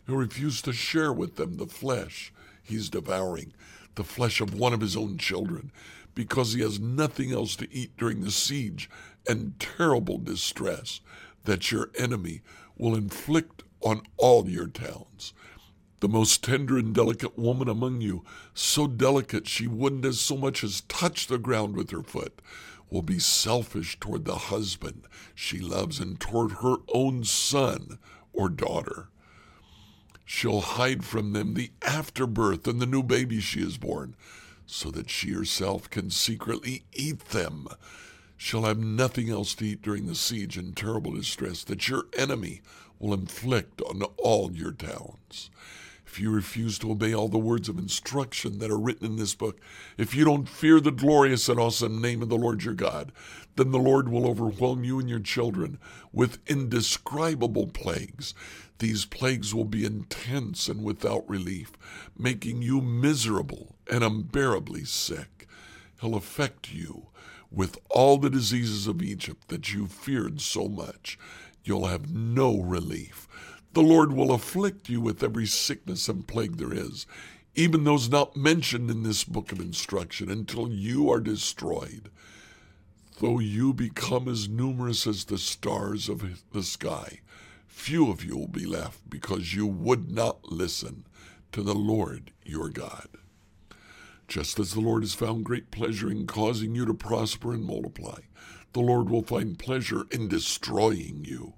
He'll 0.05 0.15
refuse 0.15 0.61
to 0.63 0.73
share 0.73 1.13
with 1.13 1.35
them 1.35 1.57
the 1.57 1.67
flesh 1.67 2.33
he's 2.63 2.89
devouring, 2.89 3.53
the 3.95 4.03
flesh 4.03 4.41
of 4.41 4.53
one 4.53 4.73
of 4.73 4.81
his 4.81 4.95
own 4.95 5.17
children, 5.17 5.71
because 6.15 6.53
he 6.53 6.61
has 6.61 6.79
nothing 6.79 7.31
else 7.31 7.55
to 7.57 7.73
eat 7.73 7.95
during 7.97 8.21
the 8.21 8.31
siege 8.31 8.89
and 9.27 9.59
terrible 9.59 10.17
distress 10.17 11.01
that 11.45 11.71
your 11.71 11.89
enemy 11.97 12.41
will 12.77 12.95
inflict 12.95 13.63
on 13.81 14.01
all 14.17 14.49
your 14.49 14.67
towns. 14.67 15.33
The 15.99 16.07
most 16.07 16.43
tender 16.43 16.77
and 16.77 16.93
delicate 16.93 17.37
woman 17.37 17.67
among 17.67 18.01
you, 18.01 18.23
so 18.53 18.87
delicate 18.87 19.47
she 19.47 19.67
wouldn't 19.67 20.05
as 20.05 20.19
so 20.19 20.37
much 20.37 20.63
as 20.63 20.81
touch 20.81 21.27
the 21.27 21.37
ground 21.37 21.75
with 21.75 21.91
her 21.91 22.03
foot, 22.03 22.41
will 22.89 23.01
be 23.01 23.19
selfish 23.19 23.99
toward 23.99 24.25
the 24.25 24.35
husband 24.35 25.03
she 25.35 25.59
loves 25.59 25.99
and 25.99 26.19
toward 26.19 26.53
her 26.53 26.77
own 26.89 27.23
son 27.23 27.99
or 28.33 28.49
daughter. 28.49 29.09
She'll 30.25 30.61
hide 30.61 31.03
from 31.03 31.33
them 31.33 31.53
the 31.53 31.71
afterbirth 31.81 32.67
and 32.67 32.79
the 32.79 32.85
new 32.85 33.01
baby 33.01 33.39
she 33.39 33.61
has 33.61 33.77
borne, 33.77 34.15
so 34.65 34.91
that 34.91 35.09
she 35.09 35.31
herself 35.31 35.89
can 35.89 36.11
secretly 36.11 36.83
eat 36.93 37.29
them. 37.29 37.67
She'll 38.37 38.63
have 38.63 38.77
nothing 38.77 39.29
else 39.29 39.55
to 39.55 39.65
eat 39.65 39.81
during 39.81 40.05
the 40.05 40.15
siege 40.15 40.55
and 40.55 40.77
terrible 40.77 41.11
distress 41.13 41.63
that 41.63 41.89
your 41.89 42.03
enemy 42.15 42.61
will 42.99 43.13
inflict 43.13 43.81
on 43.81 44.03
all 44.17 44.51
your 44.51 44.71
towns. 44.71 45.49
If 46.11 46.19
you 46.19 46.31
refuse 46.31 46.79
to 46.79 46.91
obey 46.91 47.13
all 47.13 47.27
the 47.27 47.37
words 47.37 47.69
of 47.69 47.77
instruction 47.77 48.57
that 48.57 48.71
are 48.71 48.79
written 48.79 49.05
in 49.05 49.15
this 49.17 49.35
book, 49.35 49.59
if 49.95 50.15
you 50.15 50.25
don't 50.25 50.49
fear 50.49 50.79
the 50.79 50.91
glorious 50.91 51.47
and 51.47 51.59
awesome 51.59 52.01
name 52.01 52.23
of 52.23 52.29
the 52.29 52.35
Lord 52.35 52.63
your 52.63 52.73
God, 52.73 53.11
then 53.57 53.69
the 53.69 53.77
Lord 53.77 54.09
will 54.09 54.25
overwhelm 54.25 54.83
you 54.83 54.97
and 54.99 55.07
your 55.07 55.19
children 55.19 55.77
with 56.11 56.39
indescribable 56.47 57.67
plagues. 57.67 58.33
These 58.79 59.05
plagues 59.05 59.53
will 59.53 59.65
be 59.65 59.85
intense 59.85 60.67
and 60.67 60.83
without 60.83 61.29
relief, 61.29 61.73
making 62.17 62.63
you 62.63 62.81
miserable 62.81 63.75
and 63.89 64.03
unbearably 64.03 64.85
sick. 64.85 65.47
He'll 66.01 66.15
affect 66.15 66.73
you 66.73 67.09
with 67.51 67.77
all 67.91 68.17
the 68.17 68.31
diseases 68.31 68.87
of 68.87 69.03
Egypt 69.03 69.47
that 69.49 69.73
you 69.73 69.85
feared 69.85 70.41
so 70.41 70.67
much. 70.67 71.19
You'll 71.63 71.85
have 71.85 72.11
no 72.11 72.59
relief. 72.59 73.27
The 73.73 73.81
Lord 73.81 74.13
will 74.13 74.31
afflict 74.31 74.89
you 74.89 74.99
with 74.99 75.23
every 75.23 75.45
sickness 75.45 76.09
and 76.09 76.27
plague 76.27 76.57
there 76.57 76.73
is, 76.73 77.05
even 77.53 77.83
those 77.83 78.09
not 78.09 78.35
mentioned 78.35 78.89
in 78.89 79.03
this 79.03 79.23
book 79.23 79.51
of 79.51 79.59
instruction, 79.59 80.31
until 80.31 80.69
you 80.69 81.11
are 81.11 81.19
destroyed. 81.19 82.09
Though 83.19 83.39
you 83.39 83.73
become 83.73 84.27
as 84.27 84.49
numerous 84.49 85.05
as 85.05 85.25
the 85.25 85.37
stars 85.37 86.09
of 86.09 86.43
the 86.51 86.63
sky, 86.63 87.19
few 87.67 88.09
of 88.09 88.23
you 88.23 88.37
will 88.37 88.47
be 88.47 88.65
left 88.65 89.07
because 89.09 89.53
you 89.53 89.67
would 89.67 90.09
not 90.11 90.51
listen 90.51 91.05
to 91.51 91.61
the 91.61 91.75
Lord 91.75 92.31
your 92.43 92.69
God. 92.69 93.07
Just 94.27 94.59
as 94.59 94.73
the 94.73 94.79
Lord 94.79 95.03
has 95.03 95.13
found 95.13 95.43
great 95.43 95.69
pleasure 95.69 96.09
in 96.09 96.27
causing 96.27 96.75
you 96.75 96.85
to 96.85 96.93
prosper 96.93 97.53
and 97.53 97.65
multiply, 97.65 98.19
the 98.73 98.79
Lord 98.79 99.09
will 99.09 99.23
find 99.23 99.59
pleasure 99.59 100.05
in 100.11 100.27
destroying 100.27 101.25
you. 101.25 101.53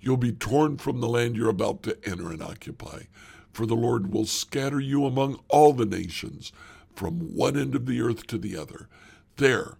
You'll 0.00 0.16
be 0.16 0.32
torn 0.32 0.78
from 0.78 1.00
the 1.00 1.08
land 1.08 1.36
you're 1.36 1.48
about 1.48 1.82
to 1.84 1.98
enter 2.04 2.30
and 2.30 2.42
occupy, 2.42 3.04
for 3.52 3.66
the 3.66 3.74
Lord 3.76 4.12
will 4.12 4.26
scatter 4.26 4.80
you 4.80 5.04
among 5.06 5.40
all 5.48 5.72
the 5.72 5.86
nations, 5.86 6.52
from 6.94 7.34
one 7.34 7.56
end 7.56 7.74
of 7.74 7.86
the 7.86 8.00
earth 8.00 8.26
to 8.28 8.38
the 8.38 8.56
other. 8.56 8.88
There 9.36 9.78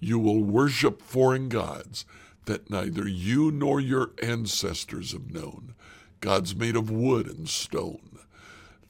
you 0.00 0.18
will 0.18 0.42
worship 0.42 1.00
foreign 1.02 1.48
gods 1.48 2.04
that 2.44 2.70
neither 2.70 3.08
you 3.08 3.50
nor 3.50 3.80
your 3.80 4.12
ancestors 4.22 5.12
have 5.12 5.32
known, 5.32 5.74
gods 6.20 6.54
made 6.54 6.76
of 6.76 6.90
wood 6.90 7.26
and 7.26 7.48
stone. 7.48 8.18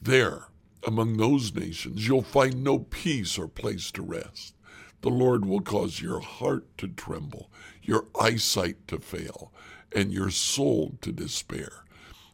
There, 0.01 0.49
among 0.87 1.17
those 1.17 1.55
nations, 1.55 2.07
you'll 2.07 2.23
find 2.23 2.63
no 2.63 2.81
peace 2.81 3.39
or 3.39 3.49
place 3.49 3.91
to 3.93 4.03
rest. 4.03 4.55
the 5.03 5.11
Lord 5.11 5.45
will 5.45 5.61
cause 5.61 6.01
your 6.01 6.21
heart 6.21 6.65
to 6.79 6.89
tremble, 6.89 7.51
your 7.83 8.07
eyesight 8.21 8.89
to 8.89 8.99
fail, 8.99 9.53
and 9.95 10.13
your 10.13 10.31
soul 10.31 10.97
to 11.01 11.13
despair. 11.13 11.85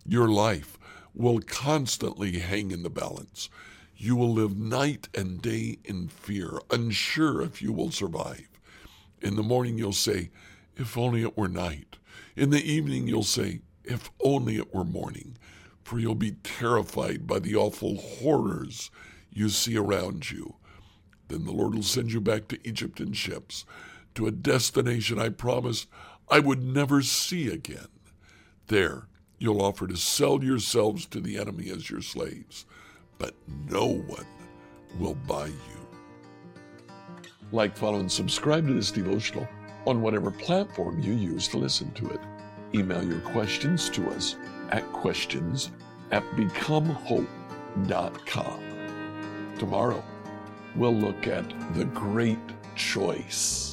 Your 0.07 0.29
life 0.29 0.79
will 1.15 1.41
constantly 1.41 2.39
hang 2.39 2.71
in 2.71 2.83
the 2.83 2.91
balance. 2.91 3.49
You 3.97 4.17
will 4.17 4.33
live 4.33 4.57
night 4.57 5.09
and 5.15 5.41
day 5.41 5.79
in 5.85 6.09
fear, 6.09 6.59
unsure 6.71 7.43
if 7.43 7.63
you 7.63 7.73
will 7.73 7.91
survive. 7.91 8.49
In 9.21 9.37
the 9.37 9.43
morning, 9.43 9.79
you'll 9.79 9.93
say, 9.93 10.31
If 10.77 10.99
only 10.99 11.23
it 11.23 11.37
were 11.37 11.49
night. 11.49 11.99
In 12.35 12.51
the 12.51 12.63
evening, 12.63 13.07
you'll 13.07 13.23
say, 13.23 13.61
If 13.85 14.11
only 14.21 14.57
it 14.57 14.75
were 14.75 14.85
morning. 14.85 15.37
For 15.85 15.99
you'll 15.99 16.15
be 16.15 16.33
terrified 16.43 17.27
by 17.27 17.39
the 17.39 17.55
awful 17.55 17.97
horrors 17.97 18.91
you 19.31 19.49
see 19.49 19.77
around 19.77 20.31
you. 20.31 20.57
Then 21.29 21.45
the 21.45 21.53
Lord 21.53 21.75
will 21.75 21.83
send 21.83 22.13
you 22.13 22.21
back 22.21 22.49
to 22.49 22.69
Egypt 22.69 23.01
in 23.01 23.13
ships, 23.13 23.65
to 24.15 24.27
a 24.27 24.31
destination 24.31 25.19
I 25.19 25.31
promised 25.31 25.87
I 26.29 26.39
would 26.39 26.63
never 26.63 27.03
see 27.03 27.49
again. 27.49 27.89
There, 28.69 29.09
you'll 29.39 29.63
offer 29.63 29.87
to 29.87 29.97
sell 29.97 30.43
yourselves 30.43 31.07
to 31.07 31.21
the 31.21 31.39
enemy 31.39 31.71
as 31.71 31.91
your 31.91 32.03
slaves, 32.03 32.65
but 33.19 33.35
no 33.69 33.87
one 33.87 34.27
will 34.99 35.17
buy 35.27 35.49
you. 35.49 35.55
Like, 37.51 37.77
follow, 37.77 38.01
and 38.01 38.11
subscribe 38.11 38.67
to 38.67 38.73
this 38.73 38.91
devotional 38.91 39.47
on 39.87 40.01
whatever 40.01 40.31
platform 40.31 41.01
you 41.01 41.13
use 41.13 41.49
to 41.49 41.59
listen 41.59 41.93
to 41.93 42.09
it. 42.09 42.21
Email 42.75 43.05
your 43.05 43.21
questions 43.21 43.91
to 43.91 44.09
us 44.11 44.37
at 44.71 44.91
questions 44.93 45.71
at 46.11 46.23
becomehope.com. 46.31 48.61
Tomorrow, 49.59 50.03
we'll 50.77 50.95
look 50.95 51.27
at 51.27 51.75
the 51.75 51.85
great 51.87 52.39
choice. 52.75 53.72